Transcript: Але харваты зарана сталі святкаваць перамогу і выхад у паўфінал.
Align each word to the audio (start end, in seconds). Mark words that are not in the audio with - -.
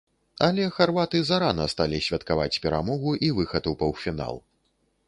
Але 0.45 0.63
харваты 0.77 1.21
зарана 1.27 1.67
сталі 1.75 2.01
святкаваць 2.07 2.59
перамогу 2.65 3.15
і 3.29 3.33
выхад 3.43 3.63
у 3.75 3.77
паўфінал. 3.85 4.35